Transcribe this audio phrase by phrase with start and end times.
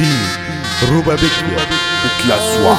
[0.00, 0.28] الدين.
[0.92, 1.64] روبا بكيا
[2.04, 2.76] بتلسوع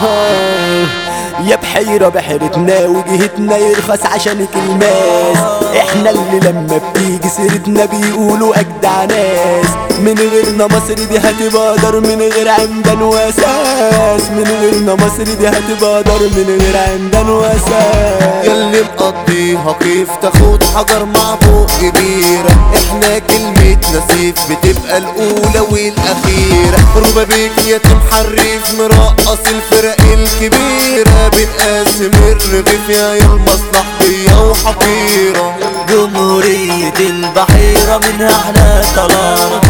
[1.48, 5.38] يا بحيرة بحيرتنا وجهتنا يرخص عشانك الماس
[5.78, 9.91] إحنا اللي لما بتيجي سيرتنا بيقولوا أجدع ناس.
[10.02, 16.04] من غيرنا مصر دي هتبقى دار من غير عمدان واساس من غيرنا مصر دي هتبقى
[16.04, 22.74] دار من غير عمدان واساس ياللي مقضيها كيف تاخد حجر مع فوق كبيرة.
[22.76, 26.80] إحنا كلمتنا سيف بتبقى الأولى والأخيرة.
[26.96, 31.32] روبا بيك يتم حريف مرقص الفرق الكبيرة.
[31.34, 35.56] بنقاسم الرغيف يا يا المصلحجية وحقيرة.
[35.90, 39.61] جمهورية البحيرة منها إحنا طلعنا.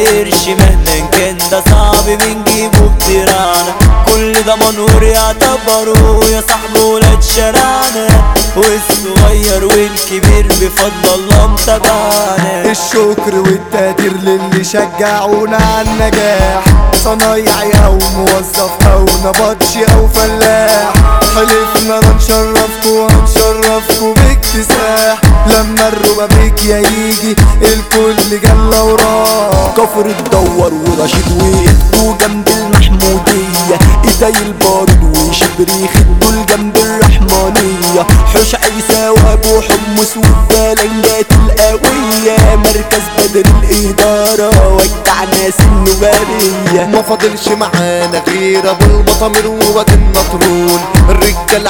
[0.00, 3.74] القرش مهما كان ده صعب بنجيبه بتيرانا
[4.06, 8.08] كل ده منور يعتبروا يا صاحبي ولاد شارعنا
[8.56, 16.64] والصغير والكبير بفضل الله متابعنا الشكر والتقدير للي شجعونا على النجاح
[17.04, 20.92] صنايعي أو موظف أو نبطشي أو فلاح
[21.36, 24.09] حلفنا نشرفكوا هنشرفكوا
[24.54, 33.78] باكتساح لما الربا بيك يا يجي الكل جل وراه كفر الدور ورشيد وقفوا جنب المحمودية.
[34.04, 38.06] إيدي البارود وشبريخ الدول جنب الرحمانية.
[38.34, 42.56] حوش عيسى وابو حمص والبلنجات القوية.
[42.56, 50.80] مركز بدر الإدارة وجع ناس النبارية ما فاضلش معانا غير أبو المطامر وواد النطرون.
[51.08, 51.68] الرجال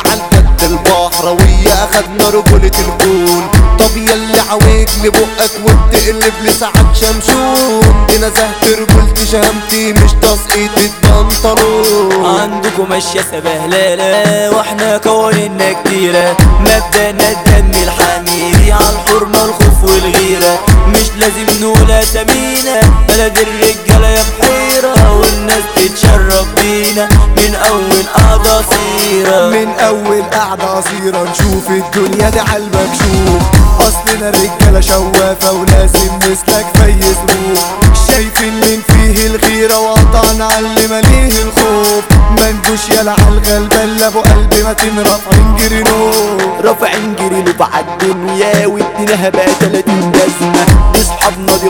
[2.01, 3.49] اخدنا رجولة الكون
[3.79, 12.41] طب ياللي عواجل بقك وبتقلب لسعد شمشون دي نزهت رجولتي شهامتي مش تسقيط البنطلون.
[12.41, 16.37] عندكم ماشية سبهلالة وإحنا قوانيننا كتيرة.
[16.61, 20.59] مبدأنا الدم الحميري على الحرمة الخوف والغيرة.
[20.89, 26.30] مش لازم نقول أسامينا بلد الرجالة يا بحيرة والناس تتشرف
[27.69, 33.43] أول قعدة صيرة من أول قعدة قصيرة نشوف الدنيا دي عالمكشوف
[33.81, 37.79] أصلنا الرجالة شوافة ولازم مثلك فيز روح
[38.09, 42.05] شايفين من فيه الغيرة وقطعنا على اللي مليه الخوف.
[42.39, 46.11] ما نجوش يلا عالغلبان لا ابو قلبي ما رافعين جرينو
[46.65, 51.69] رافعين جرينو بعد الدنيا واديناها بقى 30 جزمة دي صحابنا دي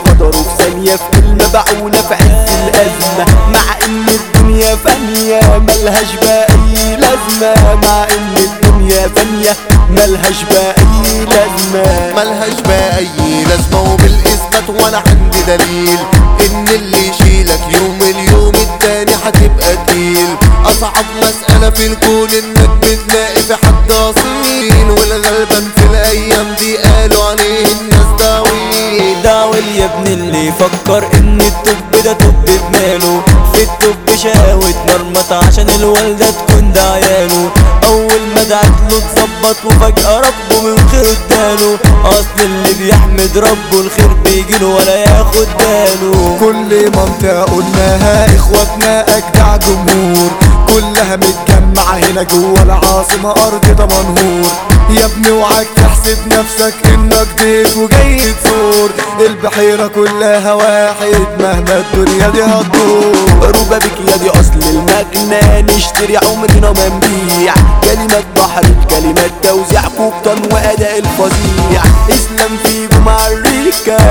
[5.67, 9.55] ملهاش بقى أي لازمة مع إن الدنيا فانية
[9.89, 12.13] ملهاش بقى أي لازمة.
[12.15, 12.53] ملهاش
[12.97, 15.97] اي لازمة وبالإثبات وأنا عندي دليل
[16.45, 20.35] إن اللي يشيلك يوم اليوم التاني هتبقى تقيل.
[20.65, 24.89] أصعب مسألة في الكون إنك بتلاقي في حد أصيل.
[24.89, 32.03] والغلبان في الأيام دي قالوا عليه الناس داويل داول يا ابن اللي يفكر إن الطب
[32.03, 33.21] ده طب بماله
[33.63, 37.49] الطب شهوة مرمط عشان الوالدة تكون ده عياله
[37.87, 41.77] أول ما دعت له اتظبط وفجأة ربه من خير اداله.
[42.05, 46.37] أصل اللي بيحمد ربه الخير بيجيله ولا ياخد باله.
[46.39, 50.31] كل منطقة قلناها إخواتنا أجدع جمهور.
[50.67, 54.51] كلها متجمعة هنا جوه العاصمة أرض دمنهور
[54.89, 58.89] يا ابني اوعاك تحسب نفسك إنك ضيف وجاي تزور.
[59.19, 63.15] البحيرة كلها واحد مهما الدنيا دي هتدور.
[63.41, 67.53] روبا بك يا دي أصل المكنة نشتري عمرنا ما نبيع
[67.83, 71.81] كلمات بحر الكلمات توزيع كوبطان وأداء الفظيع.
[72.09, 74.10] إسلام في مع الريكة والنروج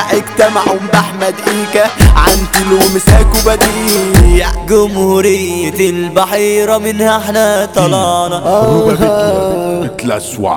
[0.00, 1.84] اجتمعوا بأحمد إيكا.
[2.16, 8.38] عن تلو مساك وبديع جمهورية البحيرة منها إحنا طلعنا.
[8.86, 10.54] بكيا بتلسوع